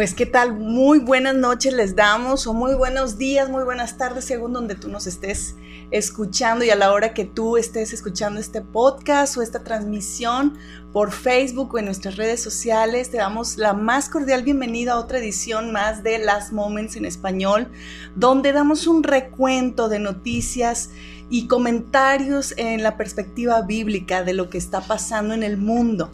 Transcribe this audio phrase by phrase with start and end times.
[0.00, 4.24] Pues qué tal, muy buenas noches les damos o muy buenos días, muy buenas tardes
[4.24, 5.56] según donde tú nos estés
[5.90, 10.56] escuchando y a la hora que tú estés escuchando este podcast o esta transmisión
[10.94, 15.18] por Facebook o en nuestras redes sociales, te damos la más cordial bienvenida a otra
[15.18, 17.68] edición más de Last Moments en español,
[18.16, 20.92] donde damos un recuento de noticias
[21.28, 26.10] y comentarios en la perspectiva bíblica de lo que está pasando en el mundo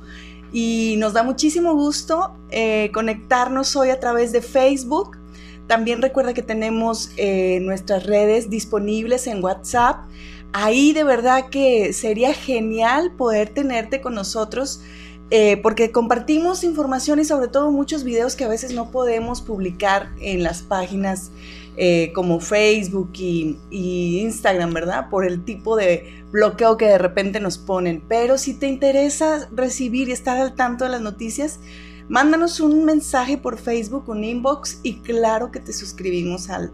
[0.56, 5.18] y nos da muchísimo gusto eh, conectarnos hoy a través de Facebook.
[5.66, 10.06] También recuerda que tenemos eh, nuestras redes disponibles en WhatsApp.
[10.54, 14.80] Ahí de verdad que sería genial poder tenerte con nosotros
[15.28, 20.08] eh, porque compartimos información y sobre todo muchos videos que a veces no podemos publicar
[20.22, 21.32] en las páginas
[21.78, 25.10] eh, como Facebook y, Instagram, ¿verdad?
[25.10, 28.02] Por el tipo de bloqueo que de repente nos ponen.
[28.08, 31.60] Pero si te interesa recibir y estar al tanto de las noticias,
[32.08, 36.72] mándanos un mensaje por Facebook, un inbox y claro que te suscribimos al,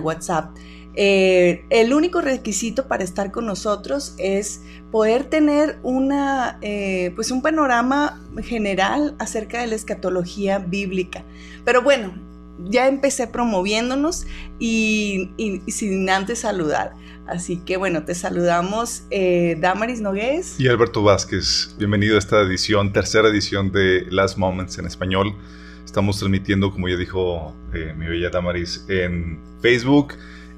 [0.00, 0.54] WhatsApp.
[0.94, 7.40] Eh, el único requisito para estar con nosotros es poder tener una, eh, pues un
[7.40, 11.24] panorama general acerca de la escatología bíblica.
[11.64, 12.12] Pero bueno,
[12.58, 14.26] ya empecé promoviéndonos
[14.58, 15.30] y,
[15.68, 16.94] sin antes saludar.
[17.26, 20.58] Así que bueno, te saludamos eh, Damaris Nogués.
[20.58, 21.74] Y Alberto Vázquez.
[21.78, 25.34] Bienvenido a esta edición, tercera edición de Last Moments en español.
[25.84, 30.14] Estamos transmitiendo, como ya dijo eh, mi bella Damaris, en Facebook.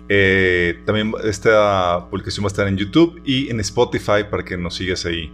[0.08, 4.74] Eh, también esta publicación va a estar en YouTube y en Spotify para que nos
[4.76, 5.32] sigas ahí.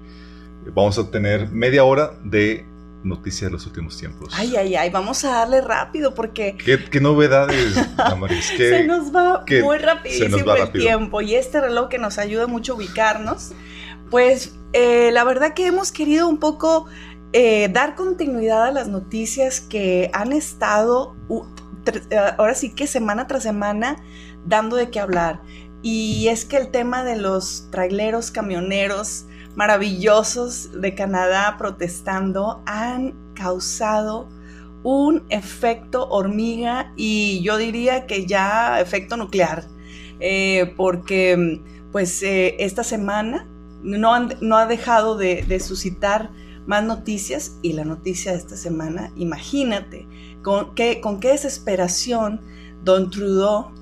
[0.75, 2.65] Vamos a tener media hora de
[3.03, 4.33] noticias de los últimos tiempos.
[4.37, 6.57] Ay, ay, ay, vamos a darle rápido porque...
[6.57, 8.47] ¿Qué, novedades, Amaris?
[8.57, 12.77] se nos va muy rapidísimo el tiempo y este reloj que nos ayuda mucho a
[12.77, 13.53] ubicarnos,
[14.11, 16.87] pues eh, la verdad que hemos querido un poco
[17.33, 21.17] eh, dar continuidad a las noticias que han estado,
[22.11, 23.97] eh, ahora sí que semana tras semana,
[24.45, 25.41] dando de qué hablar.
[25.83, 34.29] Y es que el tema de los traileros, camioneros, maravillosos de Canadá protestando han causado
[34.83, 39.65] un efecto hormiga y yo diría que ya efecto nuclear,
[40.21, 41.61] eh, porque
[41.93, 43.47] pues eh, esta semana
[43.83, 46.31] no, no ha dejado de, suscitar
[46.67, 50.07] más noticias y la noticia de esta semana, imagínate
[50.43, 50.73] con
[51.03, 52.41] con qué desesperación
[52.83, 53.73] Don Trudeau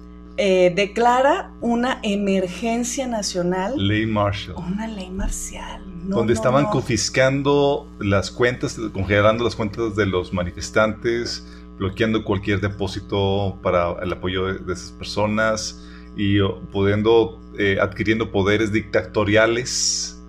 [0.40, 3.74] eh, declara una emergencia nacional.
[3.76, 4.54] Ley Marshall.
[4.56, 5.82] Una ley marcial.
[6.04, 11.44] donde estaban confiscando las cuentas, congelando las cuentas de los manifestantes,
[11.76, 15.84] bloqueando cualquier depósito para el apoyo de, esas personas
[16.16, 16.40] y
[16.72, 20.22] pudiendo, eh, adquiriendo poderes dictatoriales.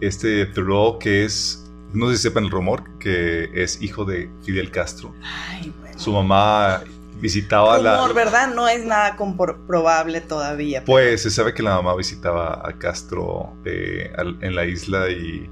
[0.00, 4.72] Este Thoreau, que es, no sé si sepan el rumor, que es hijo de Fidel
[4.72, 5.14] Castro.
[5.22, 5.98] Ay, bueno.
[5.98, 6.82] Su mamá
[7.20, 8.06] visitaba la...
[8.12, 8.54] ¿verdad?
[8.54, 10.84] No es nada comprobable todavía.
[10.84, 15.50] Pues se sabe que la mamá visitaba a Castro eh, en la isla y,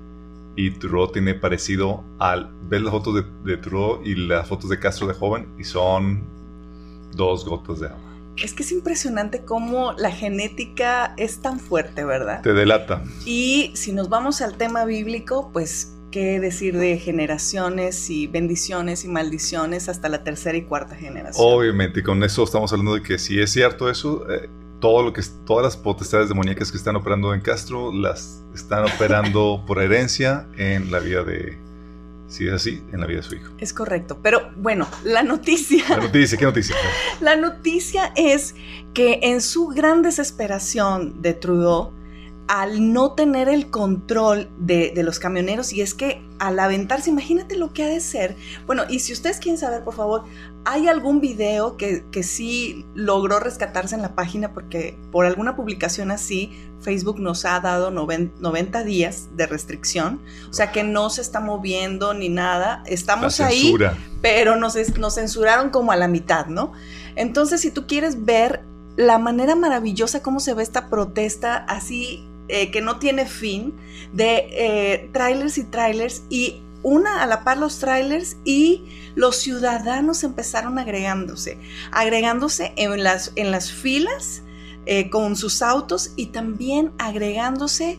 [0.57, 0.71] y
[1.13, 2.51] tiene parecido al...
[2.69, 3.61] Ver las fotos de, de
[4.05, 6.25] y las fotos de Castro de joven y son
[7.15, 8.13] dos gotas de agua.
[8.37, 12.41] Es que es impresionante cómo la genética es tan fuerte, ¿verdad?
[12.41, 13.03] Te delata.
[13.27, 19.09] Y si nos vamos al tema bíblico, pues qué decir de generaciones y bendiciones y
[19.09, 21.45] maldiciones hasta la tercera y cuarta generación.
[21.45, 25.23] Obviamente, con eso estamos hablando de que si es cierto eso, eh, todo lo que
[25.45, 30.93] todas las potestades demoníacas que están operando en Castro las están operando por herencia en
[30.93, 31.59] la vida de
[32.29, 33.53] si es así, en la vida de su hijo.
[33.59, 34.19] Es correcto.
[34.23, 35.85] Pero bueno, la noticia.
[35.91, 36.75] La noticia, ¿qué noticia?
[37.21, 38.55] la noticia es
[38.95, 41.93] que en su gran desesperación de Trudeau,
[42.49, 47.73] al no tener el control de, los camioneros y es que al aventarse, imagínate lo
[47.73, 48.37] que ha de ser.
[48.67, 50.25] Bueno, y si ustedes quieren saber, por favor,
[50.65, 56.11] hay algún video que, que sí logró rescatarse en la página porque por alguna publicación
[56.11, 56.51] así
[56.83, 62.13] Facebook nos ha dado 90 días de restricción, o sea que no se está moviendo
[62.13, 63.75] ni nada, estamos ahí,
[64.21, 66.73] pero nos, nos censuraron como a la mitad, ¿no?
[67.15, 68.63] Entonces, si tú quieres ver
[68.97, 73.73] la manera maravillosa como se ve esta protesta así eh, que no tiene fin
[74.13, 78.85] de eh, trailers y trailers y una a la par los trailers y
[79.15, 81.57] los ciudadanos empezaron agregándose,
[81.93, 84.43] agregándose en las, en las filas
[84.85, 87.99] eh, con sus autos y también agregándose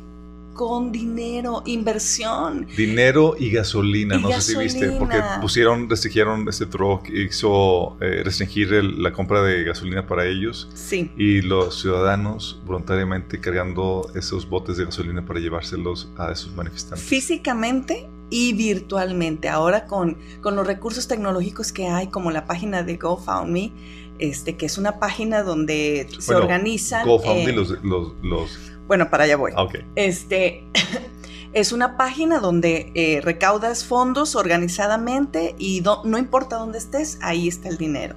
[0.54, 2.68] con dinero, inversión.
[2.78, 8.72] Dinero y gasolina, no sé si viste, porque pusieron, restringieron este truck, hizo eh, restringir
[8.72, 10.70] la compra de gasolina para ellos.
[10.74, 11.12] Sí.
[11.18, 17.06] Y los ciudadanos voluntariamente cargando esos botes de gasolina para llevárselos a esos manifestantes.
[17.06, 19.50] Físicamente y virtualmente.
[19.50, 23.72] Ahora con, con los recursos tecnológicos que hay, como la página de GoFundMe,
[24.20, 27.06] este, que es una página donde se organizan.
[27.06, 29.52] GoFundMe, eh, los, los, los bueno, para allá voy.
[29.56, 30.64] Ah, este
[31.54, 37.70] es una página donde eh, recaudas fondos organizadamente y no importa dónde estés, ahí está
[37.70, 38.16] el dinero.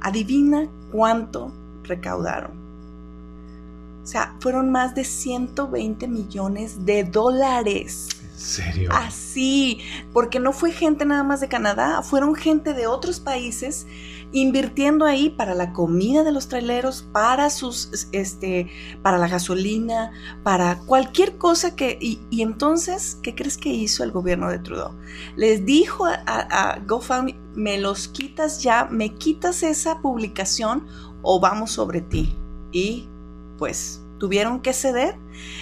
[0.00, 1.52] Adivina cuánto
[1.84, 2.62] recaudaron.
[4.02, 8.08] O sea, fueron más de 120 millones de dólares.
[8.20, 8.90] ¿En serio?
[8.92, 9.78] Así,
[10.12, 13.86] porque no fue gente nada más de Canadá, fueron gente de otros países
[14.32, 18.70] invirtiendo ahí para la comida de los traileros, para sus, este,
[19.02, 20.12] para la gasolina,
[20.42, 24.92] para cualquier cosa que, y, entonces, ¿qué crees que hizo el gobierno de Trudeau?
[25.36, 30.86] Les dijo a, a, GoFundMe, me los quitas ya, me quitas esa publicación
[31.22, 32.34] o vamos sobre ti.
[32.72, 33.08] Y
[33.58, 35.16] pues tuvieron que ceder.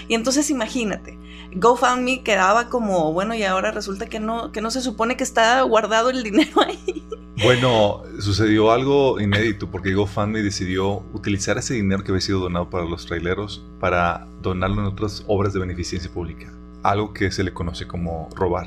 [0.06, 1.18] Y entonces imagínate,
[1.54, 5.62] GoFundMe quedaba como, bueno, y ahora resulta que no, que no se supone que está
[5.62, 7.02] guardado el dinero ahí.
[7.42, 12.84] Bueno, sucedió algo inédito porque GoFundMe decidió utilizar ese dinero que había sido donado para
[12.84, 16.52] los traileros para donarlo en otras obras de beneficencia pública.
[16.82, 18.66] Algo que se le conoce como robar.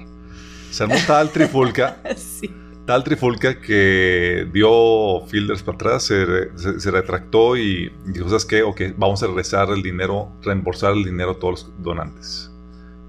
[0.72, 2.02] Se armó tal trifulca.
[2.86, 8.62] Tal trifulca que dio Fielders para atrás, se, retractó y dijo, ¿sabes qué?
[8.64, 12.50] Ok, vamos a regresar el dinero, reembolsar el dinero a todos los donantes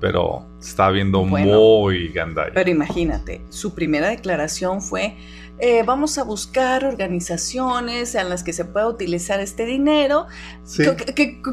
[0.00, 2.50] pero está viendo muy gandalla.
[2.52, 5.16] Pero imagínate, su primera declaración fue,
[5.58, 10.26] eh, vamos a buscar organizaciones en las que se pueda utilizar este dinero.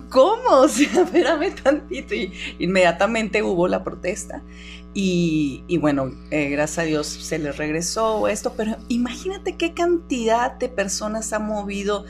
[0.10, 2.16] cómo O sea, espérame tantito.
[2.16, 4.42] Y inmediatamente hubo la protesta.
[4.94, 10.68] Y, bueno, eh, gracias a Dios se les regresó esto, pero imagínate qué cantidad de
[10.68, 12.06] personas ha movido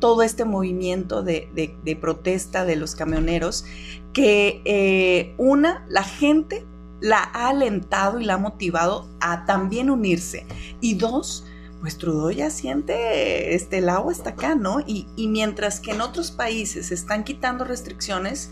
[0.00, 3.64] todo este movimiento de, protesta de los camioneros,
[4.12, 6.64] que eh, una, la gente
[7.00, 10.46] la ha alentado y la ha motivado a también unirse.
[10.80, 11.44] Y dos,
[11.80, 14.80] pues Trudeau siente, este, el agua está acá, ¿no?
[14.86, 18.50] Y, mientras que en otros países se están quitando restricciones,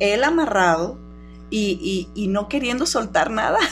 [0.00, 0.98] él amarrado
[1.54, 3.58] y, no queriendo soltar nada.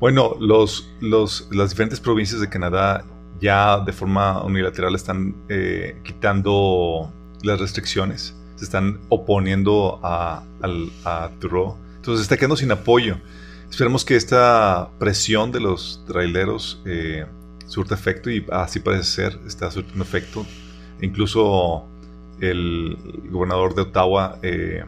[0.00, 3.04] Bueno, los, los, las diferentes provincias de Canadá
[3.40, 7.12] ya de forma unilateral están eh, quitando
[7.42, 10.44] las restricciones, se están oponiendo a,
[11.04, 11.76] a, Trudeau.
[11.96, 13.16] Entonces está quedando sin apoyo.
[13.68, 17.26] Esperemos que esta presión de los traileros eh,
[17.66, 20.46] surta efecto y así parece ser, está surtiendo efecto.
[21.00, 21.84] Incluso
[22.40, 22.96] el
[23.30, 24.84] gobernador de Ottawa, eh,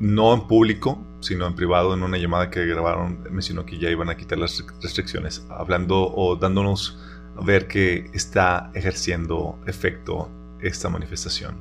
[0.00, 4.08] no en público, sino en privado, en una llamada que grabaron, mencionó que ya iban
[4.08, 6.98] a quitar las restricciones, hablando o dándonos
[7.36, 10.30] a ver que está ejerciendo efecto
[10.60, 11.54] esta manifestación.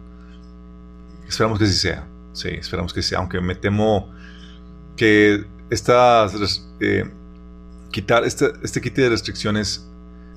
[1.27, 4.11] Esperamos que sí sea, sí, esperamos que sea, aunque me temo
[4.95, 7.09] que estas, eh,
[7.91, 9.85] quitar este, este quite de restricciones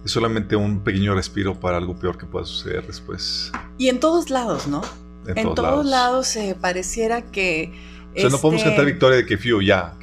[0.04, 3.52] es solamente un pequeño respiro para algo peor que pueda suceder después.
[3.78, 4.82] Y en todos lados, ¿no?
[5.26, 7.72] En, todos, lados, se pareciera que...
[8.14, 9.94] O sea, no podemos este cantar victoria de que Fiu ya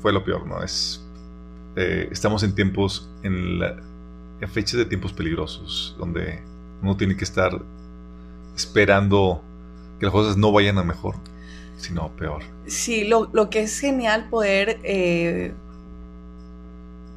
[0.00, 0.62] fue lo peor, ¿no?
[0.62, 1.00] Es,
[1.76, 3.60] eh, estamos en tiempos, en,
[4.40, 6.40] en fechas de tiempos peligrosos, donde
[6.82, 7.52] uno tiene que estar
[8.56, 9.42] esperando
[10.00, 11.14] que las cosas no vayan a mejor
[11.78, 12.42] sino peor.
[12.66, 15.54] Sí, lo, que es genial poder eh,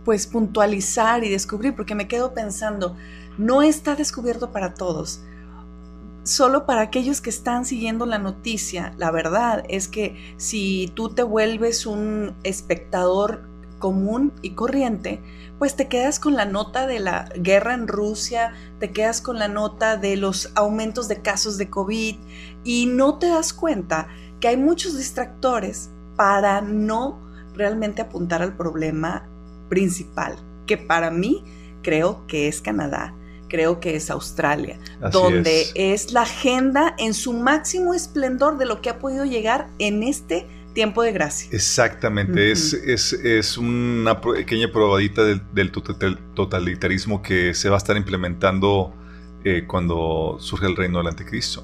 [0.05, 2.95] pues puntualizar y descubrir, porque me quedo pensando,
[3.37, 5.21] no está descubierto para todos.
[6.23, 11.23] Solo para aquellos que están siguiendo la noticia, la verdad es que si tú te
[11.23, 13.41] vuelves un espectador
[13.79, 15.19] común y corriente,
[15.57, 19.47] pues te quedas con la nota de la guerra en Rusia, te quedas con la
[19.47, 22.15] nota de los aumentos de casos de COVID
[22.63, 24.07] y no te das cuenta
[24.39, 27.19] que hay muchos distractores para no
[27.55, 29.27] realmente apuntar al problema
[29.69, 30.35] principal,
[30.67, 31.43] que para mí
[31.81, 33.15] creo que es Canadá,
[33.51, 34.79] creo que es Australia,
[35.11, 36.13] donde es.
[36.13, 41.03] la agenda en su máximo esplendor de lo que ha podido llegar en este tiempo
[41.03, 41.49] de gracia.
[41.51, 45.71] Exactamente, es, es, una pequeña probadita del,
[46.33, 48.93] totalitarismo que se va a estar implementando
[49.43, 51.61] eh, cuando surge el reino del anticristo.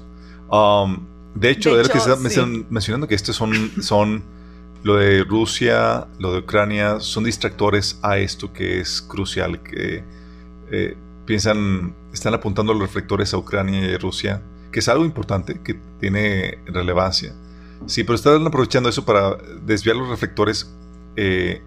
[0.50, 4.22] Um, de hecho, de, lo que estás mencionando que estos son, son
[4.82, 10.04] lo de Rusia, lo de Ucrania, son distractores a esto que es crucial, que
[10.70, 10.96] eh,
[11.28, 14.42] piensan, están apuntando los reflectores a Ucrania y Rusia
[14.72, 17.34] que es algo importante, que tiene relevancia.
[17.86, 20.74] Sí, pero están aprovechando eso para desviar los reflectores
[21.16, 21.62] eh,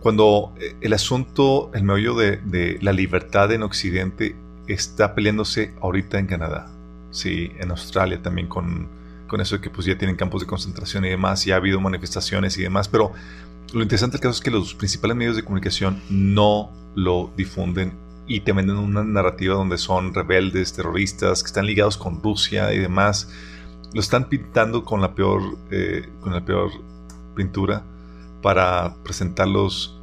[0.00, 6.26] cuando eh, el asunto, el meollo de, la libertad en Occidente está peleándose ahorita en
[6.26, 6.70] Canadá,
[7.10, 8.88] sí, en Australia también con,
[9.40, 12.56] eso de que pues ya tienen campos de concentración y demás, y ha habido manifestaciones
[12.56, 13.12] y demás, pero
[13.72, 18.40] lo interesante del caso es que los principales medios de comunicación no lo difunden y
[18.40, 23.28] te venden una narrativa donde son rebeldes, terroristas, que están ligados con Rusia y demás.
[23.92, 26.70] Lo están pintando con la peor, eh, con la peor
[27.34, 27.82] pintura
[28.42, 29.98] para presentarlos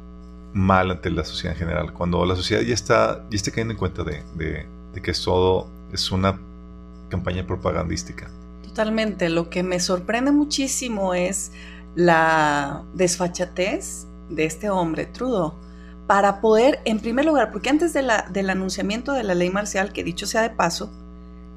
[0.54, 1.92] mal ante la sociedad en general.
[1.92, 5.68] Cuando la sociedad ya está, ya está cayendo en cuenta de, de que es todo
[5.92, 6.38] es una
[7.08, 8.28] campaña propagandística.
[8.64, 9.28] Totalmente.
[9.28, 11.52] Lo que me sorprende muchísimo es
[11.94, 15.52] la desfachatez de este hombre, Trudeau,
[16.12, 19.94] para poder, en primer lugar, porque antes de la, del anunciamiento de la ley marcial,
[19.94, 20.92] que dicho sea de paso,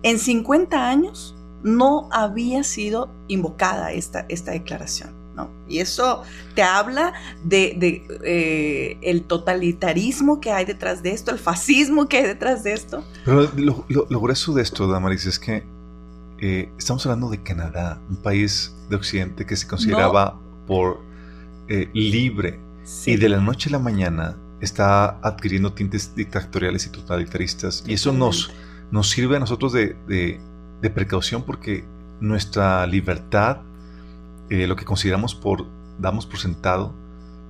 [0.01, 5.09] en 50 años no había sido invocada esta, esta declaración.
[5.35, 5.49] ¿no?
[5.67, 7.11] Y eso te habla
[7.43, 12.71] de, eh, el totalitarismo que hay detrás de esto, el fascismo que hay detrás de
[12.71, 13.03] esto.
[13.25, 15.65] Pero lo, grueso de esto, Damaris, es que
[16.39, 21.01] eh, estamos hablando de Canadá, un país de Occidente que se consideraba por
[21.67, 22.61] eh, libre
[23.05, 27.83] y de la noche a la mañana está adquiriendo tintes dictatoriales y totalitaristas.
[27.87, 28.51] Y eso nos,
[28.91, 31.83] nos sirve a nosotros de, de, precaución porque
[32.19, 33.57] nuestra libertad,
[34.49, 35.65] eh, lo que consideramos por,
[35.99, 36.93] damos por sentado,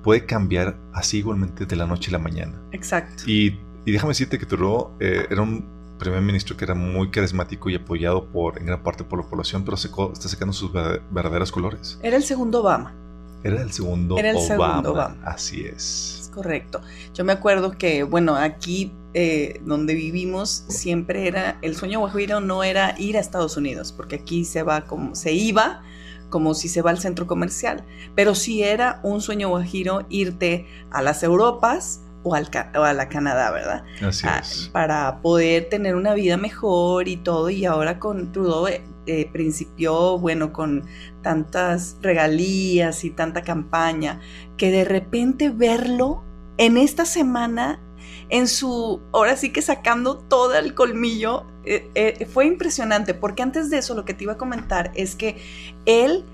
[0.02, 2.54] puede cambiar así igualmente de la noche a la mañana.
[2.72, 3.24] Exacto.
[3.26, 7.70] Y, y déjame decirte que Turo eh, era un primer ministro que era muy carismático
[7.70, 11.98] y apoyado por en gran parte por la población, pero está sacando sus verdaderos colores.
[12.02, 12.94] Era el segundo Obama.
[13.42, 14.48] Era el segundo Era el Obama.
[14.48, 15.16] Segundo Obama.
[15.24, 16.25] Así es.
[16.36, 16.82] Correcto.
[17.14, 22.62] Yo me acuerdo que, bueno, aquí eh, donde vivimos siempre era, el sueño guajiro no
[22.62, 25.80] era ir a Estados Unidos, porque aquí se va como, se iba
[26.28, 31.00] como si se va al centro comercial, pero sí era un sueño guajiro irte a
[31.00, 33.84] las Europas, o, a la Canadá, ¿verdad?
[34.02, 34.68] Así ah, es.
[34.72, 37.50] Para poder tener una vida mejor y todo.
[37.50, 40.84] Y ahora con Trudeau eh, eh, principió, bueno, con
[41.22, 44.20] tantas regalías y tanta campaña,
[44.56, 46.24] que de repente verlo
[46.58, 47.80] en esta semana,
[48.28, 53.78] en su, ahora sí que sacando todo el colmillo, eh, fue impresionante, porque antes de
[53.78, 55.36] eso lo que te iba a comentar es que
[55.84, 56.24] él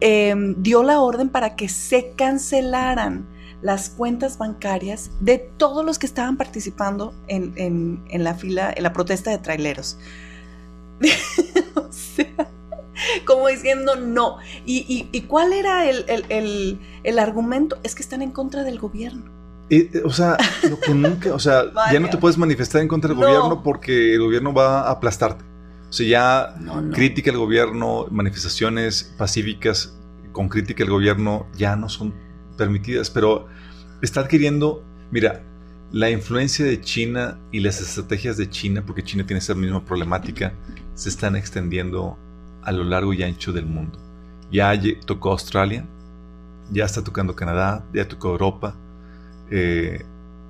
[0.00, 3.26] em, dio la orden para que se cancelaran
[3.62, 9.30] las cuentas bancarias de todos los que estaban participando en, la fila, en la protesta
[9.30, 9.98] de traileros.
[11.74, 12.48] o sea,
[13.26, 14.38] como diciendo no.
[14.64, 17.78] ¿Y, cuál era el, argumento?
[17.82, 19.39] Es que están en contra del gobierno.
[19.70, 20.36] Eh, o sea,
[20.68, 24.14] lo que nunca, o sea, ya no te puedes manifestar en contra del gobierno porque
[24.14, 25.44] el gobierno va a aplastarte.
[25.88, 26.54] O sea, ya
[26.92, 29.96] crítica al gobierno, manifestaciones pacíficas
[30.32, 32.14] con crítica al gobierno ya no son
[32.56, 33.46] permitidas, pero
[34.02, 35.42] está adquiriendo, mira,
[35.92, 40.52] la influencia de China y las estrategias de China, porque China tiene esa misma problemática,
[40.94, 42.16] se están extendiendo
[42.62, 43.98] a lo largo y ancho del mundo.
[44.52, 44.72] Ya
[45.06, 45.84] tocó Australia,
[46.70, 48.76] ya está tocando Canadá, ya tocó Europa.
[49.50, 50.04] Eh,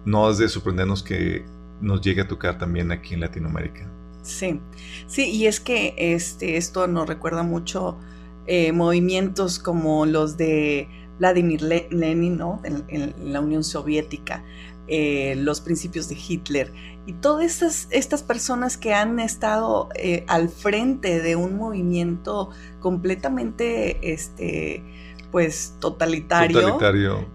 [0.05, 1.45] no es de sorprendernos que
[1.81, 3.91] nos llegue a tocar también aquí en Latinoamérica.
[4.23, 4.61] Sí,
[5.07, 7.97] sí, y es que este, esto nos recuerda mucho
[8.47, 10.89] eh, movimientos como los de
[11.19, 12.61] Vladimir Lenin, ¿no?
[12.65, 14.45] en, la Unión Soviética,
[14.89, 16.73] eh, los principios de Hitler
[17.07, 24.13] y todas estas, estas personas que han estado eh, al frente de un movimiento completamente
[24.13, 24.83] este,
[25.31, 26.61] pues, totalitario.
[26.61, 27.27] Totalitario.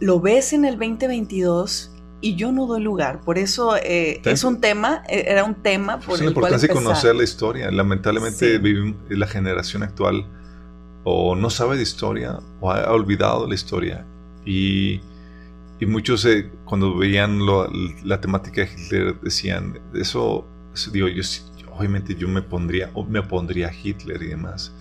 [0.00, 3.20] Eh, lo ves en el 2022 y yo no doy lugar.
[3.20, 7.24] Por eso es un tema, era un tema por es la importancia de conocer la
[7.24, 7.70] historia.
[7.70, 8.60] Lamentablemente
[9.08, 10.26] la generación actual
[11.04, 14.06] o no sabe de historia o ha olvidado la historia.
[14.44, 15.00] Y,
[15.80, 17.40] y muchos eh, cuando veían
[18.04, 20.46] la temática de Hitler decían, eso,
[20.92, 21.22] digo, yo
[21.76, 24.72] obviamente yo me pondría, o me opondría a Hitler y demás.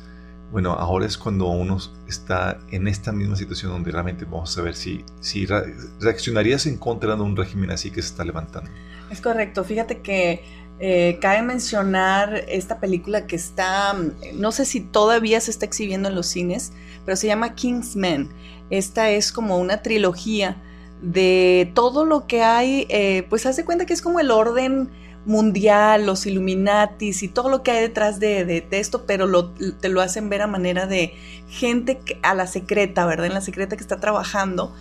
[0.52, 1.78] Bueno, ahora es cuando uno
[2.08, 7.16] está en esta misma situación donde realmente vamos a ver si, si reaccionarías en contra
[7.16, 8.70] de un régimen así que se está levantando.
[9.10, 10.44] Es correcto, fíjate que
[10.80, 13.96] eh, cabe mencionar esta película que está,
[14.34, 16.74] no sé si todavía se está exhibiendo en los cines,
[17.06, 18.30] pero se llama Kingsman.
[18.70, 20.58] Esta es como una trilogía
[21.02, 24.90] de todo lo que hay, eh, pues haz de cuenta que es como el orden
[25.26, 30.30] mundial, los Illuminatis y todo lo que hay detrás de, esto, pero te lo hacen
[30.30, 31.14] ver a manera de
[31.48, 33.28] gente a la secreta, ¿verdad?
[33.28, 34.74] En la secreta que está trabajando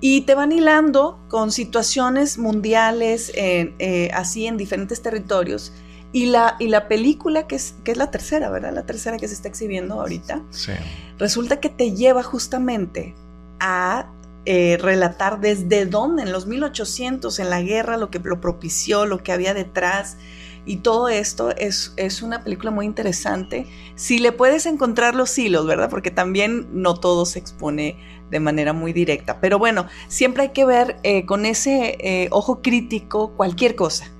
[0.00, 5.72] y te van hilando con situaciones mundiales, eh, así en diferentes territorios,
[6.12, 8.72] Y la, y la película, que es, que es la tercera, ¿verdad?
[8.72, 10.72] La tercera que se está exhibiendo ahorita, Sí.
[11.18, 13.14] resulta que te lleva justamente
[13.58, 14.06] a
[14.46, 19.22] eh, relatar desde dónde, en los 1800, en la guerra, lo que lo propició, lo
[19.22, 20.16] que había detrás.
[20.64, 23.66] Y todo esto es, es una película muy interesante.
[23.94, 25.90] Si le puedes encontrar los hilos, ¿verdad?
[25.90, 27.96] Porque también no todo se expone
[28.30, 29.40] de manera muy directa.
[29.40, 34.12] Pero bueno, siempre hay que ver eh, con ese eh, ojo crítico cualquier cosa.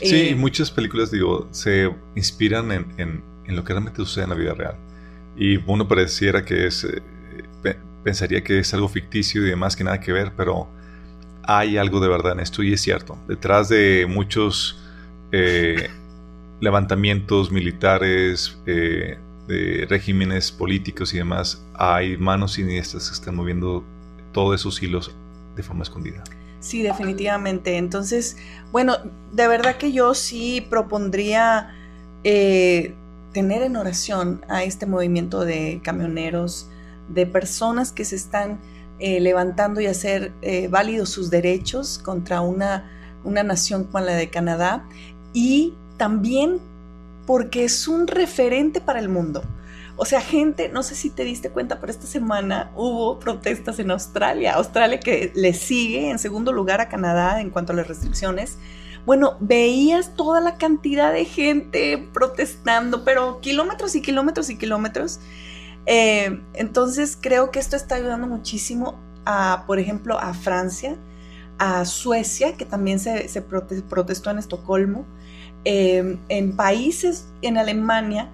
[0.00, 4.30] Sí, y muchas películas, digo, se inspiran en, en- en lo que realmente sucede en
[4.30, 4.76] la vida real.
[5.36, 6.84] Y uno pareciera que es,
[8.02, 10.68] pensaría que es algo ficticio y demás que nada que ver, pero
[11.44, 13.18] hay algo de verdad en esto y es cierto.
[13.28, 14.78] Detrás de muchos
[15.32, 15.88] eh,
[16.60, 19.18] levantamientos militares, eh,
[19.48, 23.84] de regímenes políticos y demás, hay manos siniestras que están moviendo
[24.32, 25.14] todos esos hilos
[25.56, 26.22] de forma escondida.
[26.60, 27.76] Sí, definitivamente.
[27.76, 28.36] Entonces,
[28.70, 28.96] bueno,
[29.32, 31.74] de verdad que yo sí propondría
[32.22, 32.94] eh,
[33.32, 36.68] tener en oración a este movimiento de camioneros,
[37.12, 38.60] de personas que se están
[38.98, 42.90] eh, levantando y hacer eh, válidos sus derechos contra una,
[43.24, 44.84] una nación como la de Canadá
[45.32, 46.60] y también
[47.26, 49.42] porque es un referente para el mundo.
[49.96, 53.90] O sea, gente, no sé si te diste cuenta, pero esta semana hubo protestas en
[53.90, 54.54] Australia.
[54.54, 58.56] Australia que le sigue en segundo lugar a Canadá en cuanto a las restricciones.
[59.04, 65.20] Bueno, veías toda la cantidad de gente protestando, pero kilómetros y kilómetros y kilómetros.
[65.86, 70.96] Eh, entonces creo que esto está ayudando muchísimo a, por ejemplo, a Francia,
[71.58, 75.04] a Suecia, que también se, se prote- protestó en Estocolmo,
[75.64, 78.30] eh, en países en Alemania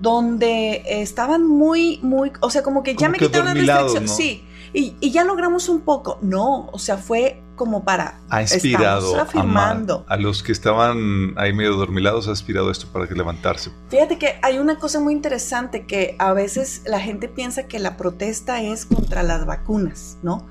[0.00, 4.16] donde estaban muy, muy, o sea, como que ya Como me que quitaron restricciones, ¿no?
[4.16, 9.14] sí, y, y ya logramos un poco, no, o sea, fue como para, ha inspirado
[9.16, 13.70] a, a los que estaban ahí medio dormilados, ha inspirado esto para que levantarse.
[13.88, 17.96] Fíjate que hay una cosa muy interesante que a veces la gente piensa que la
[17.96, 20.46] protesta es contra las vacunas, ¿no?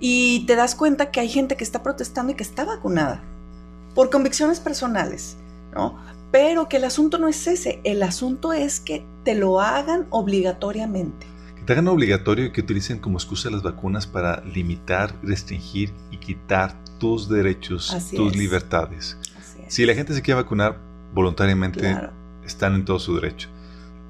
[0.00, 3.22] Y te das cuenta que hay gente que está protestando y que está vacunada
[3.94, 5.36] por convicciones personales,
[5.74, 5.98] ¿no?
[6.30, 11.26] Pero que el asunto no es ese, el asunto es que te lo hagan obligatoriamente.
[11.72, 17.28] Hagan obligatorio y que utilicen como excusa las vacunas para limitar, restringir y quitar tus
[17.28, 18.38] derechos, Así tus es.
[18.38, 19.18] libertades.
[19.38, 19.74] Así es.
[19.74, 20.78] Si la gente se quiere vacunar
[21.14, 22.12] voluntariamente, Claro.
[22.44, 23.48] están en todo su derecho.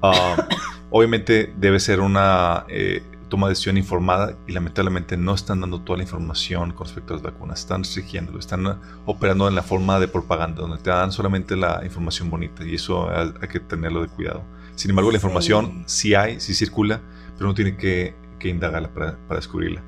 [0.01, 0.47] Ah,
[0.89, 5.97] obviamente debe ser una eh, toma de decisión informada y lamentablemente no están dando toda
[5.97, 9.99] la información con respecto a las vacunas, están restringiéndolo, están uh, operando en la forma
[9.99, 14.07] de propaganda, donde te dan solamente la información bonita y eso hay, que tenerlo de
[14.07, 14.41] cuidado.
[14.75, 15.25] Sin embargo, la Sí.
[15.25, 17.01] información sí hay, sí circula,
[17.39, 19.81] pero uno tiene que, que indagarla para, para descubrirla.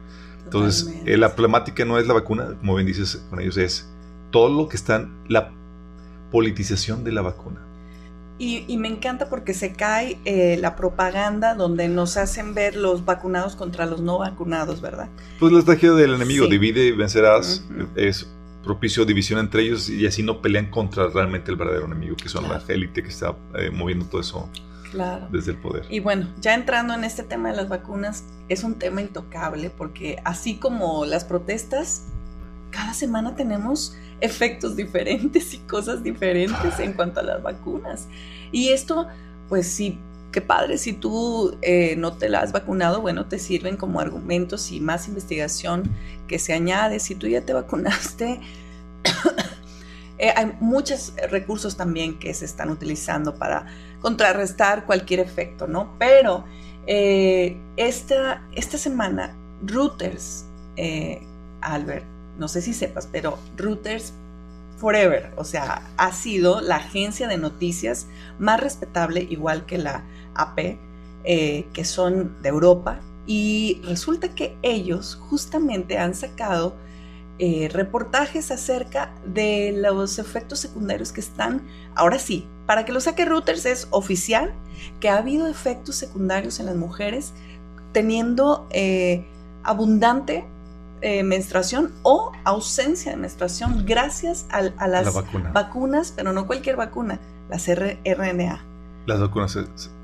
[0.44, 1.14] Entonces, Totalmente.
[1.14, 3.88] eh, la problemática no es la vacuna, como bien dices con ellos, es
[4.32, 5.52] todo lo que están, la
[6.32, 7.60] politización de la vacuna.
[8.40, 13.06] Y, y me encanta porque se cae eh, la propaganda donde nos hacen ver los
[13.06, 15.10] vacunados contra los no vacunados, ¿verdad?
[15.40, 16.52] Pues la estrategia del enemigo, Sí.
[16.52, 17.88] divide y vencerás, Ujú.
[17.96, 18.28] es
[18.64, 22.46] propicio división entre ellos y así no pelean contra realmente el verdadero enemigo, que son
[22.46, 22.64] Claro.
[22.68, 24.50] la élite que está eh, moviendo todo eso
[24.92, 25.28] Claro.
[25.32, 25.86] desde el poder.
[25.90, 30.20] Y bueno, ya entrando en este tema de las vacunas, es un tema intocable porque
[30.26, 32.04] así como las protestas,
[32.72, 38.08] cada semana tenemos efectos diferentes y cosas diferentes en cuanto a las vacunas.
[38.52, 39.08] Y esto,
[39.50, 39.98] pues sí,
[40.32, 44.72] qué padre, si tú eh, no te la has vacunado, bueno, te sirven como argumentos
[44.72, 45.84] y más investigación
[46.28, 47.00] que se añade.
[47.00, 48.40] Si tú ya te vacunaste,
[50.22, 53.66] eh, hay muchos recursos también que se están utilizando para
[54.02, 55.96] contrarrestar cualquier efecto, ¿no?
[55.98, 56.46] Pero
[56.86, 61.24] eh, esta, esta semana, Reuters, eh,
[61.62, 62.06] Albert,
[62.38, 64.14] no sé si sepas, pero Reuters
[64.78, 68.06] Forever, o sea, ha sido la agencia de noticias
[68.38, 70.04] más respetable, igual que la
[70.36, 70.78] AP,
[71.24, 76.76] que son de Europa, y resulta que ellos justamente han sacado
[77.44, 81.64] eh, reportajes acerca de los efectos secundarios que están,
[81.96, 84.54] ahora sí, para que lo saque Reuters es oficial
[85.00, 87.34] que ha habido efectos secundarios en las mujeres
[87.94, 89.26] teniendo eh,
[89.64, 90.46] abundante
[91.02, 95.52] eh, menstruación o ausencia de menstruación gracias al- a, las la vacuna.
[95.52, 98.64] vacunas, pero no cualquier vacuna, las R- RNA.
[99.08, 99.56] las vacunas,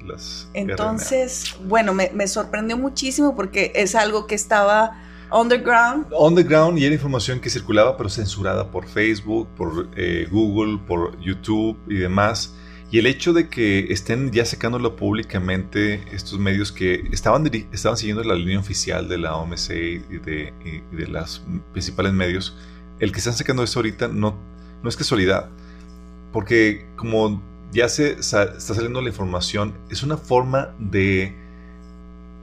[0.03, 0.59] las RNA.
[0.59, 6.07] Entonces, bueno, me, me sorprendió muchísimo porque es algo que estaba underground.
[6.11, 10.79] On the ground y era información que circulaba, pero censurada por Facebook, por eh, Google,
[10.87, 12.53] por YouTube y demás.
[12.89, 18.23] Y el hecho de que estén ya sacándolo públicamente estos medios que estaban, estaban siguiendo
[18.23, 22.55] la línea oficial de la OMC y de, y de los principales medios,
[22.99, 24.37] el que están sacando esto ahorita no,
[24.81, 25.49] no es casualidad.
[26.31, 27.41] Porque como
[27.73, 31.35] ya se está saliendo la información, es una forma de,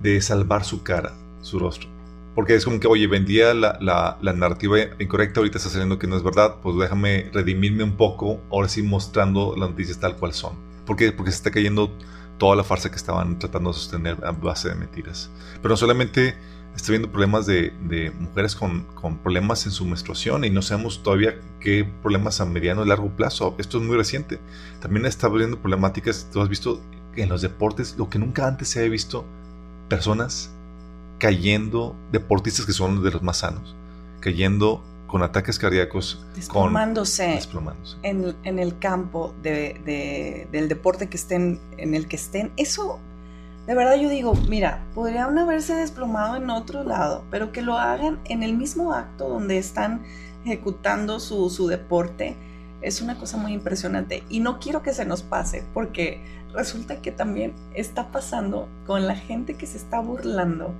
[0.02, 1.93] de salvar su cara, su rostro.
[2.34, 6.16] Porque es como que, oye, vendía la, la, narrativa incorrecta, ahorita está saliendo que no
[6.16, 10.56] es verdad, pues déjame redimirme un poco, ahora sí mostrando las noticias tal cual son.
[10.84, 11.12] ¿Por qué?
[11.12, 11.96] Porque se está cayendo
[12.38, 15.30] toda la farsa que estaban tratando de sostener a base de mentiras.
[15.62, 16.34] Pero no solamente
[16.74, 21.02] estoy viendo problemas de, de mujeres con, con, problemas en su menstruación y no sabemos
[21.04, 23.54] todavía qué problemas a mediano y largo plazo.
[23.58, 24.40] Esto es muy reciente.
[24.80, 26.80] También está viendo problemáticas, tú has visto
[27.16, 29.24] en los deportes, lo que nunca antes se había visto,
[29.88, 30.53] personas
[31.24, 33.74] cayendo, deportistas que son de los más sanos,
[34.20, 37.40] cayendo con ataques cardíacos, desplomándose,
[38.02, 42.52] En, en, el campo de, del deporte que estén, en el que estén.
[42.58, 42.98] Eso,
[43.66, 48.20] de verdad yo digo, mira, podrían haberse desplomado en otro lado, pero que lo hagan
[48.26, 50.02] en el mismo acto donde están
[50.44, 52.36] ejecutando su, su deporte,
[52.82, 54.24] es una cosa muy impresionante.
[54.28, 59.16] Y no quiero que se nos pase, porque resulta que también está pasando con la
[59.16, 60.74] gente que se está burlando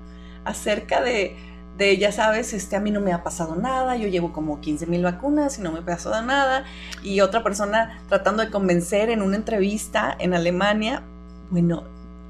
[0.45, 1.37] acerca de,
[1.77, 4.87] de, ya sabes, este, a mí no me ha pasado nada, yo llevo como 15
[4.87, 6.65] mil vacunas y no me ha pasado nada,
[7.03, 11.03] y otra persona tratando de convencer en una entrevista en Alemania,
[11.51, 11.85] bueno,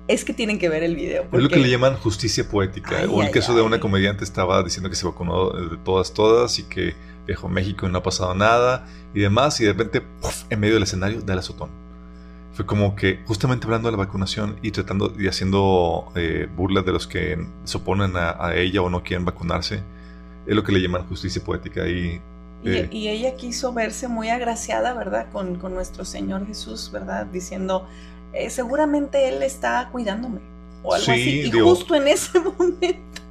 [0.08, 1.24] es que tienen que ver el video.
[1.32, 4.90] Es lo que le llaman justicia poética, o el caso de una comediante estaba diciendo
[4.90, 6.94] que se vacunó de todas, todas, y que
[7.26, 10.02] viajó a México y no ha pasado nada, y demás, y de repente,
[10.50, 11.83] en medio del escenario, da el azotón
[12.54, 16.92] fue como que justamente hablando de la vacunación y tratando y haciendo eh, burlas de
[16.92, 19.82] los que se oponen a, ella o no quieren vacunarse,
[20.46, 21.88] es lo que le llaman justicia poética.
[21.88, 22.20] Y,
[22.64, 25.26] eh, y, ella quiso verse muy agraciada, ¿verdad?
[25.32, 27.26] Con, con nuestro Señor Jesús, ¿verdad?
[27.26, 27.88] Diciendo,
[28.32, 30.40] eh, seguramente Él está cuidándome
[30.84, 31.40] o algo así.
[31.40, 33.22] Y justo en ese momento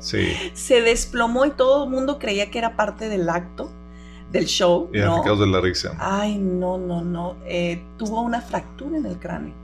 [0.00, 3.70] se desplomó y todo el mundo creía que era parte del acto
[4.32, 4.88] del show.
[4.92, 5.22] Y ¿no?
[5.22, 5.94] de la risa.
[5.98, 7.36] Ay, no, no, no.
[7.44, 9.54] Eh, tuvo una fractura en el cráneo.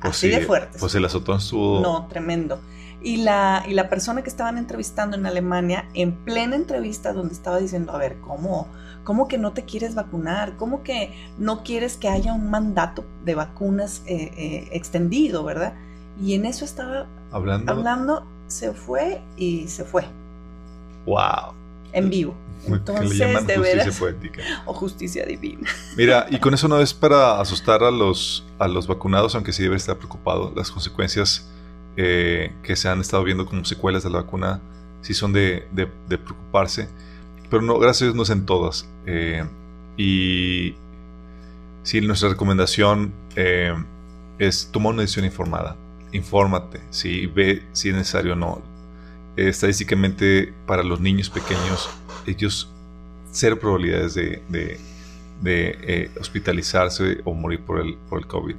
[0.00, 0.78] Pues Así de fuerte.
[0.78, 1.80] Pues el azotón estuvo.
[1.80, 2.60] No, tremendo.
[3.02, 7.58] Y la, y la persona que estaban entrevistando en Alemania, en plena entrevista, donde estaba
[7.58, 8.68] diciendo, a ver, ¿cómo?
[9.04, 10.56] ¿Cómo que no te quieres vacunar?
[10.56, 15.74] ¿Cómo que no quieres que haya un mandato de vacunas eh, eh, extendido, verdad?
[16.20, 17.72] Y en eso estaba hablando.
[17.72, 20.04] hablando, se fue y se fue.
[21.06, 21.59] ¡Wow!
[21.92, 22.34] En vivo.
[22.66, 24.42] Entonces, le llaman justicia poética.
[24.66, 25.68] O justicia divina.
[25.96, 29.62] Mira, y con eso no es para asustar a los, a los vacunados, aunque sí
[29.62, 30.52] debe estar preocupado.
[30.54, 31.48] Las consecuencias
[31.96, 34.60] eh, que se han estado viendo como secuelas de la vacuna
[35.00, 36.88] sí son de, de, preocuparse.
[37.48, 38.88] Pero no, gracias a Dios no es en todas.
[39.06, 39.44] Eh,
[39.96, 40.74] y
[41.82, 43.74] sí, nuestra recomendación eh,
[44.38, 45.76] es tomar una decisión informada.
[46.12, 48.62] Infórmate, si ve si es necesario o no.
[49.36, 51.90] Estadísticamente, para los niños pequeños,
[52.26, 52.70] ellos
[53.32, 54.78] cero probabilidades de, de,
[55.42, 58.56] eh, hospitalizarse o morir por el, por el COVID.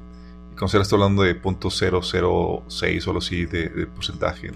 [0.52, 2.64] Y con estoy hablando de .006 o
[3.10, 4.52] algo así de, de, porcentaje.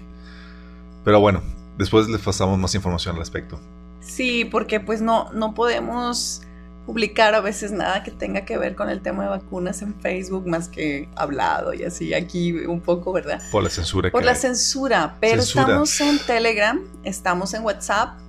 [1.04, 1.42] Pero bueno,
[1.78, 3.60] después les pasamos más información al respecto.
[4.00, 6.42] Sí, porque pues no, no podemos
[6.86, 10.46] publicar a veces nada que tenga que ver con el tema de vacunas en Facebook,
[10.46, 13.42] más que hablado y así aquí un poco, ¿verdad?
[13.50, 14.10] Por la censura.
[14.10, 18.20] Por la censura, pero estamos en Telegram, estamos en WhatsApp,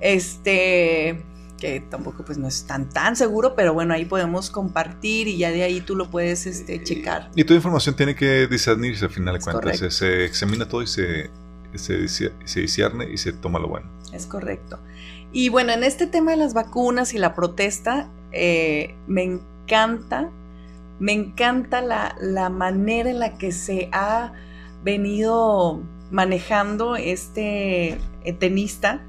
[0.00, 1.24] este,
[1.58, 5.50] que tampoco pues no es tan tan seguro, pero bueno, ahí podemos compartir y ya
[5.50, 7.30] de ahí tú lo puedes este, checar.
[7.34, 9.94] Y toda información tiene que discernirse al final de cuentas.
[9.94, 11.30] Se, examina todo y se,
[11.74, 13.90] se, se discierne y se toma lo bueno.
[14.12, 14.78] Es correcto.
[15.34, 20.30] Y bueno, en este tema de las vacunas y la protesta, eh, me encanta,
[20.98, 24.32] me encanta la, la manera en la que se ha
[24.82, 27.98] venido manejando este
[28.38, 29.02] tenista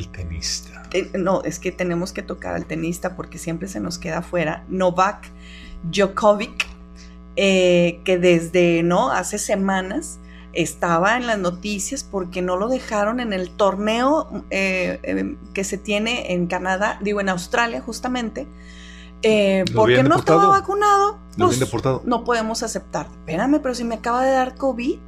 [0.00, 0.82] el tenista.
[1.18, 4.64] no, es que tenemos que tocar al tenista porque siempre se nos queda fuera.
[4.68, 5.28] Novak
[5.84, 6.66] Djokovic,
[7.36, 10.18] eh, que desde no hace semanas
[10.52, 15.78] estaba en las noticias porque no lo dejaron en el torneo eh, em, que se
[15.78, 18.46] tiene en Canadá, digo en Australia justamente,
[19.22, 21.18] eh, porque no estaba vacunado.
[21.36, 21.60] Pues,
[22.04, 23.06] no podemos aceptar.
[23.06, 24.98] Espérame, pero si me acaba de dar COVID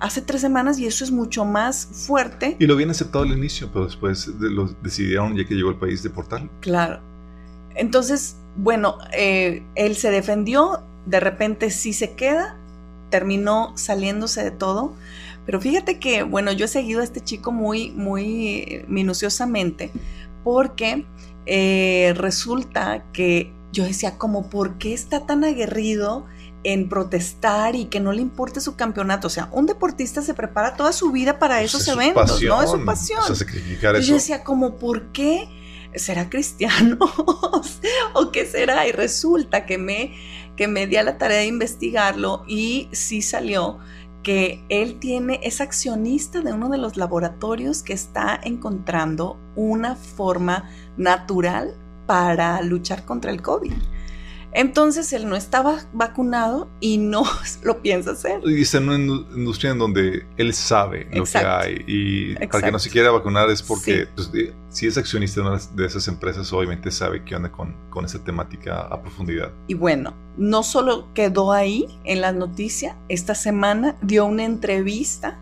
[0.00, 2.56] hace tres semanas y eso es mucho más fuerte.
[2.58, 6.02] Y lo habían aceptado al inicio, pero después lo decidieron ya que llegó el país
[6.02, 6.50] deportarlo.
[6.60, 7.00] Claro.
[7.74, 12.56] Entonces, bueno, eh, él se defendió, de repente sí se queda,
[13.14, 14.92] terminó saliéndose de todo.
[15.46, 19.92] Pero fíjate que, bueno, yo he seguido a este chico muy, muy minuciosamente
[20.42, 21.06] porque
[21.46, 26.26] eh, resulta que yo decía, como, ¿por qué está tan aguerrido
[26.64, 29.28] en protestar y que no le importe su campeonato.
[29.28, 32.62] O sea, un deportista se prepara toda su vida para pues esos eventos, ¿no?
[32.62, 33.20] Es su pasión.
[33.20, 34.08] O sea, sacrificar eso.
[34.08, 35.46] Yo decía, como, ¿por qué?
[35.94, 36.98] ¿Será cristiano?
[38.14, 38.88] ¿O qué será?
[38.88, 40.14] Y resulta que me,
[40.56, 43.78] que me di a la tarea de investigarlo y sí salió
[44.22, 50.70] que él tiene, es accionista de uno de los laboratorios que está encontrando una forma
[50.96, 51.74] natural
[52.06, 53.72] para luchar contra el COVID.
[54.54, 57.24] Entonces él no estaba vacunado y no
[57.62, 58.40] lo piensa hacer.
[58.44, 62.72] Y está en una industria en donde él sabe lo que hay y para que
[62.72, 64.30] no se quiera vacunar es porque pues,
[64.68, 68.22] si es accionista de una de esas empresas obviamente sabe qué onda con, con esa
[68.22, 69.50] temática a profundidad.
[69.66, 75.40] Y bueno, no solo quedó ahí en la noticia, esta semana dio una entrevista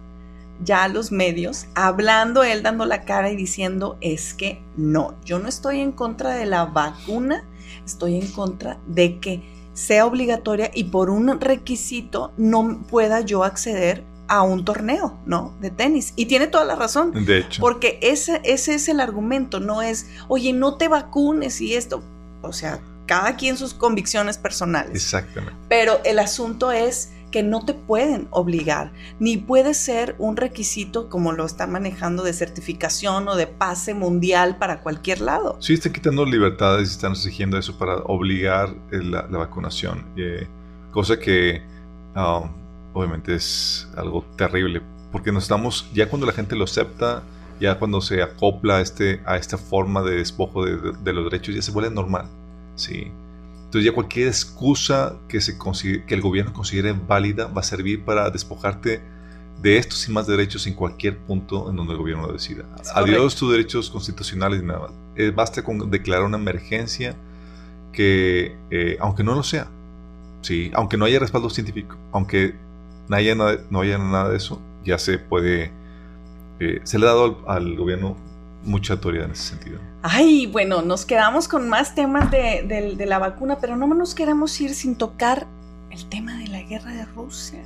[0.64, 5.38] ya a los medios, hablando él dando la cara y diciendo es que no, yo
[5.38, 7.44] no estoy en contra de la vacuna
[7.85, 9.42] estoy en contra de que
[9.75, 15.55] sea obligatoria y por un requisito no pueda yo acceder a un torneo, ¿no?
[15.61, 16.12] De tenis.
[16.16, 17.25] Y tiene toda la razón.
[17.25, 17.61] De hecho.
[17.61, 22.03] Porque ese, ese es el argumento, no es, oye, no te vacunes y esto.
[22.42, 24.95] O sea, cada quien sus convicciones personales.
[24.95, 25.55] Exactamente.
[25.68, 31.33] Pero el asunto es que no te pueden obligar, ni puede ser un requisito como
[31.33, 35.57] lo están manejando de certificación o de pase mundial para cualquier lado.
[35.61, 40.47] Sí, están quitando libertades y están exigiendo eso para obligar la, vacunación, eh,
[40.92, 41.62] cosa que
[42.14, 42.49] um,
[42.92, 47.25] obviamente es algo terrible, porque nos estamos, ya cuando la gente lo acepta,
[47.59, 51.55] ya cuando se acopla a, este, a esta forma de despojo de, de los derechos,
[51.55, 52.29] ya se vuelve normal.
[52.75, 53.11] Sí.
[53.73, 58.29] Entonces ya cualquier excusa que, se que el gobierno considere válida va a servir para
[58.29, 59.01] despojarte
[59.63, 62.65] de estos y más derechos en cualquier punto en donde el gobierno lo decida.
[62.95, 64.91] Adiós tus derechos constitucionales y nada.
[65.17, 67.17] Eh, basta con declarar una emergencia
[67.95, 69.69] que, eh, aunque no lo sea,
[70.43, 72.55] sí, aunque no haya respaldo científico, aunque
[73.09, 75.73] no haya nada, no haya nada de eso, ya se puede,
[76.61, 78.19] eh, se le ha dado al gobierno
[78.64, 79.79] mucha autoridad en ese sentido.
[80.03, 84.75] Ay, bueno, nos quedamos con más temas de, la vacuna, pero no nos queremos ir
[84.75, 85.46] sin tocar
[85.90, 87.61] el tema de la guerra de Rusia.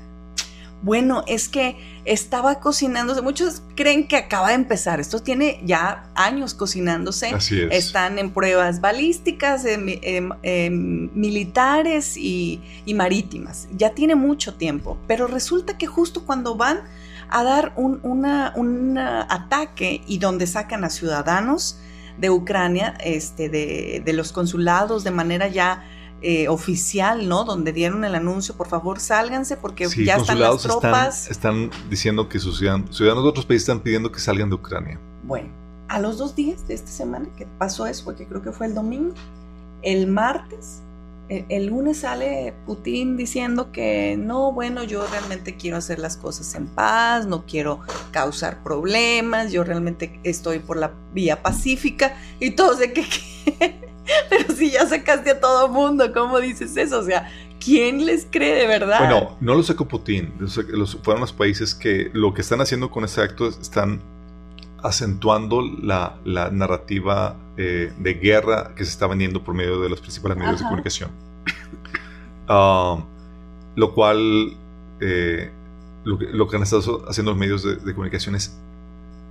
[0.83, 3.23] Bueno, es que estaba cocinándose.
[3.23, 5.01] Muchos creen que acaba de empezar.
[5.01, 7.29] Esto tiene ya años cocinándose.
[7.29, 7.73] Así es.
[7.73, 13.69] Están en pruebas balísticas, em, em, em, militares y, y marítimas.
[13.75, 14.99] Ya tiene mucho tiempo.
[15.09, 16.83] Pero resulta que justo cuando van
[17.29, 21.79] a dar un, un ataque y donde sacan a ciudadanos
[22.19, 25.85] de Ucrania, este, de, los consulados de manera ya
[26.23, 27.45] eh, oficial, ¿no?
[27.45, 31.31] Donde dieron el anuncio, por favor, sálganse porque ya están las tropas.
[31.31, 34.99] Están, diciendo que sus ciudadanos, ciudadanos de otros países están pidiendo que salgan de Ucrania.
[35.25, 35.51] Bueno,
[35.89, 38.75] a los dos días de esta semana que pasó eso, porque creo que fue el
[38.75, 39.15] domingo,
[39.83, 40.83] el martes
[41.29, 46.67] el, lunes sale Putin diciendo que no, bueno, yo realmente quiero hacer las cosas en
[46.67, 47.81] paz, no quiero
[48.13, 53.05] causar problemas, yo realmente estoy por la vía pacífica y todos de que,
[54.31, 57.01] pero si ya sacaste a todo mundo, ¿cómo dices eso?
[57.01, 58.99] O sea, ¿quién les cree de verdad?
[59.01, 60.33] Bueno, no lo sacó Putin,
[61.03, 64.01] fueron los países que lo que están haciendo con ese acto están
[64.87, 66.19] acentuando la,
[66.53, 70.65] narrativa eh, de guerra que se está vendiendo por medio de los principales medios de
[70.65, 71.11] comunicación.
[72.49, 73.03] Ah,
[73.75, 74.57] lo cual,
[75.01, 75.51] eh,
[76.05, 78.57] lo, que, han estado haciendo los medios de, comunicación es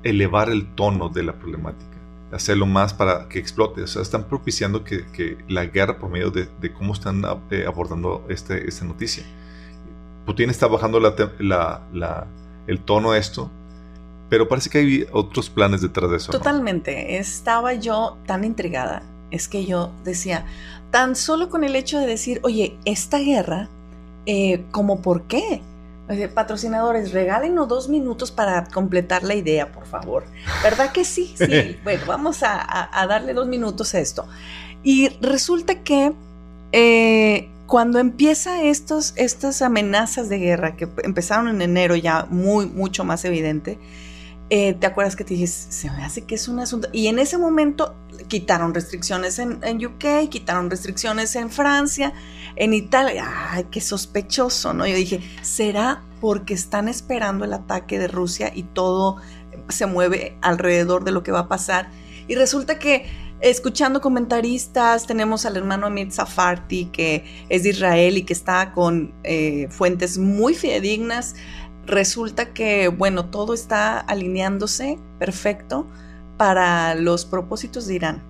[0.04, 1.98] elevar el tono de la problemática,
[2.34, 3.84] hacerlo más para que explote.
[3.84, 8.68] O sea, están propiciando que, la guerra por medio de, cómo están eh, abordando este,
[8.68, 9.24] esta noticia.
[10.26, 11.00] Putin está bajando
[12.68, 13.50] el tono a esto
[14.30, 16.32] pero parece que hay otros planes detrás de eso.
[16.32, 17.18] Totalmente.
[17.18, 19.04] Estaba yo tan intrigada.
[19.32, 20.46] Es que yo decía,
[20.92, 23.70] tan solo con el hecho de decir, oye, esta guerra,
[24.26, 25.62] eh, ¿cómo por qué?
[26.34, 30.26] Patrocinadores, regálenos dos minutos para completar la idea, por favor.
[30.64, 31.34] ¿Verdad que sí?
[31.36, 31.78] Sí.
[31.84, 34.28] bueno, vamos a, darle dos minutos a esto.
[34.84, 36.14] Y resulta que
[36.72, 43.04] eh, cuando empieza estos, estas amenazas de guerra que empezaron en enero ya muy, mucho
[43.04, 43.80] más evidente,
[44.50, 46.88] eh, ¿te acuerdas que te dije, se me hace que es un asunto?
[46.92, 47.96] Y en ese momento
[48.28, 52.14] quitaron restricciones en, UK, quitaron restricciones en Francia,
[52.56, 53.26] en Italia.
[53.52, 54.86] Ay, qué sospechoso, ¿no?
[54.86, 59.18] Yo dije, ¿será porque están esperando el ataque de Rusia y todo
[59.70, 61.90] se mueve alrededor de lo que va a pasar?
[62.28, 63.06] Y resulta que
[63.42, 69.14] escuchando comentaristas, tenemos al hermano Amit Safarti, que es de Israel y que está con
[69.24, 71.36] eh, fuentes muy fidedignas
[71.86, 75.88] resulta que, bueno, todo está alineándose perfecto
[76.38, 78.21] para los propósitos de Irán.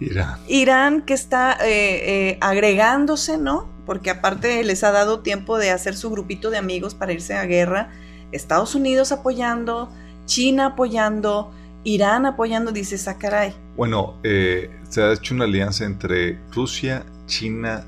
[0.00, 0.38] Irán.
[0.48, 3.68] Irán que está eh, eh, agregándose, ¿no?
[3.84, 7.44] Porque aparte les ha dado tiempo de hacer su grupito de amigos para irse a
[7.44, 7.90] guerra.
[8.32, 9.90] Estados Unidos apoyando,
[10.24, 11.52] China apoyando,
[11.84, 13.54] Irán apoyando, dice Sakaray.
[13.76, 17.84] bueno, eh, se ha hecho una alianza entre Rusia, China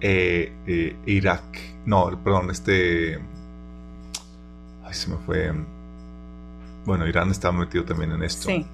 [0.00, 1.42] e, e Irak.
[1.84, 3.18] No, perdón, este...
[4.90, 5.52] Ay, se me fue.
[6.84, 8.48] Bueno, Irán está metido también en esto.
[8.48, 8.66] Sí.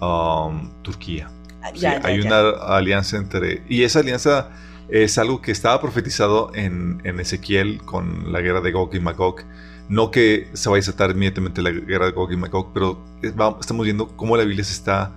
[0.00, 1.30] Um, Turquía.
[1.62, 2.26] Ah, Sí, ya, ya, hay ya.
[2.26, 3.62] una alianza entre...
[3.68, 4.48] Y esa alianza
[4.88, 9.42] es algo que estaba profetizado en, en Ezequiel con la guerra de Gog y Magog.
[9.88, 13.84] No que se vaya a desatar inmediatamente la guerra de Gog y Magog, pero estamos
[13.84, 15.12] viendo cómo la Biblia se está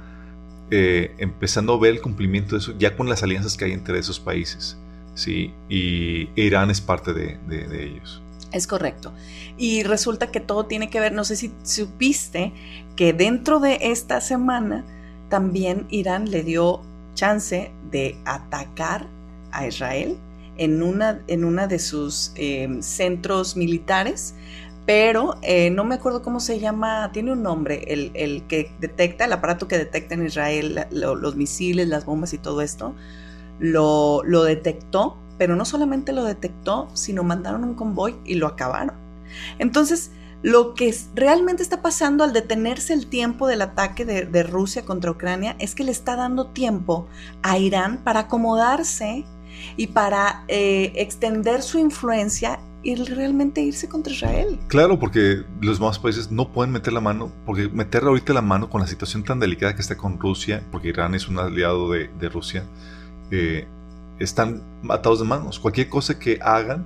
[0.71, 3.97] eh, empezando a ver el cumplimiento de eso ya con las alianzas que hay entre
[3.97, 4.77] esos países.
[5.15, 5.53] ¿sí?
[5.69, 8.21] Y Irán es parte de, de- de ellos.
[8.55, 9.11] Es correcto.
[9.57, 12.53] Y resulta que todo tiene que ver, no sé si supiste
[12.95, 14.85] que dentro de esta semana
[15.27, 16.81] también Irán le dio
[17.15, 19.07] chance de atacar
[19.51, 20.17] a Israel
[20.55, 24.35] en una, en una de sus eh, centros militares,
[24.85, 29.25] pero eh, no me acuerdo cómo se llama, tiene un nombre, el, el que detecta,
[29.25, 32.95] el aparato que detecta en Israel los misiles, las bombas y todo esto,
[33.59, 38.95] lo, lo detectó, pero no solamente lo detectó, sino mandaron un convoy y lo acabaron.
[39.59, 45.11] Entonces, lo que realmente está pasando al detenerse el tiempo del ataque de, Rusia contra
[45.11, 47.07] Ucrania es que le está dando tiempo
[47.41, 49.25] a Irán para acomodarse
[49.75, 54.59] y para eh, extender su influencia y realmente irse contra Israel.
[54.67, 58.69] Claro, porque los demás países no pueden meter la mano, porque meter ahorita la mano
[58.69, 62.09] con la situación tan delicada que está con Rusia, porque Irán es un aliado de,
[62.19, 62.63] de Rusia,
[63.31, 63.67] eh,
[64.19, 65.59] están atados de manos.
[65.59, 66.85] Cualquier cosa que hagan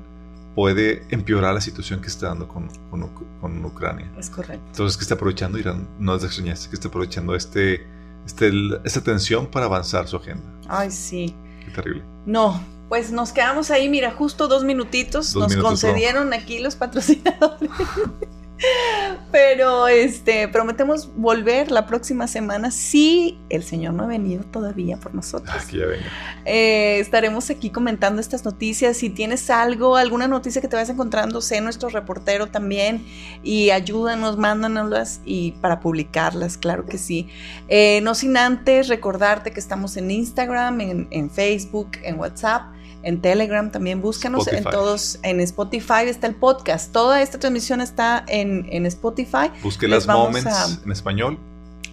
[0.55, 4.11] puede empeorar la situación que está dando con, con con Ucrania.
[4.17, 4.63] Es correcto.
[4.67, 7.85] Entonces, que está aprovechando Irán, no es de extrañarse, que está aprovechando este,
[8.25, 8.51] este,
[8.83, 10.43] esta tensión para avanzar su agenda.
[10.67, 11.33] Ay, sí.
[11.63, 12.03] Qué terrible.
[12.25, 15.33] No, pues nos quedamos ahí, mira, justo dos minutitos.
[15.33, 17.69] Dos nos minutos, concedieron aquí los patrocinadores.
[19.32, 25.13] Pero este, prometemos volver la próxima semana si el Señor no ha venido todavía por
[25.13, 25.56] nosotros.
[25.58, 26.06] Ah, que ya venga.
[26.45, 28.98] Eh, estaremos aquí comentando estas noticias.
[28.98, 33.06] Si tienes algo, alguna noticia que te vayas encontrando, sé nuestro reportero también
[33.43, 37.30] y ayúdanos, mándanoslas y para publicarlas, claro que sí.
[37.67, 42.78] Eh, no sin antes recordarte que estamos en Instagram, en, en Facebook, en WhatsApp.
[43.03, 46.91] En Telegram también búscanos en todos, en Spotify está el podcast.
[46.91, 49.49] Toda esta transmisión está en, en Spotify.
[49.63, 51.38] Busque Les las moments a- en español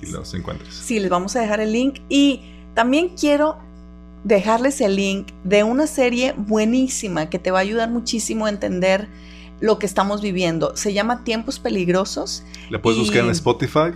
[0.03, 0.75] y los encuentres.
[0.75, 2.01] Sí, les vamos a dejar el link.
[2.09, 2.43] Y
[2.75, 3.57] también quiero
[4.25, 9.07] dejarles el link de una serie buenísima que te va a ayudar muchísimo a entender
[9.61, 10.77] lo que estamos viviendo.
[10.77, 12.43] Se llama Tiempos Peligrosos.
[12.69, 13.93] La puedes Y- buscar en Spotify,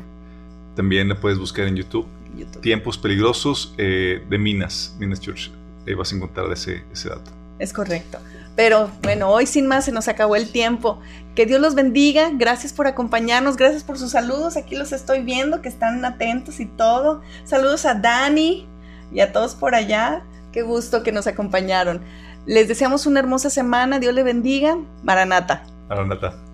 [0.76, 2.06] también la puedes buscar en YouTube.
[2.38, 2.62] YouTube.
[2.62, 5.50] Tiempos peligrosos eh, de Minas, Minas Church.
[5.86, 7.30] Ahí vas a encontrar ese, ese dato.
[7.58, 8.18] Es correcto.
[8.56, 11.00] Pero bueno, hoy sin más se nos acabó el tiempo.
[11.34, 12.30] Que Dios los bendiga.
[12.32, 13.56] Gracias por acompañarnos.
[13.56, 14.56] Gracias por sus saludos.
[14.56, 17.22] Aquí los estoy viendo que están atentos y todo.
[17.44, 18.66] Saludos a Dani
[19.12, 20.24] y a todos por allá.
[20.52, 22.02] Qué gusto que nos acompañaron.
[22.46, 23.98] Les deseamos una hermosa semana.
[23.98, 24.76] Dios le bendiga.
[25.02, 25.64] Maranata.
[25.88, 26.30] Aranata.
[26.30, 26.49] Bye.